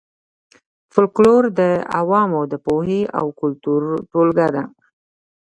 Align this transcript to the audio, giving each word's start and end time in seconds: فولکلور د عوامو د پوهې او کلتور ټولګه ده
فولکلور 0.91 1.43
د 1.59 1.61
عوامو 1.99 2.41
د 2.51 2.53
پوهې 2.65 3.01
او 3.19 3.25
کلتور 3.39 3.81
ټولګه 4.11 4.47
ده 4.55 4.63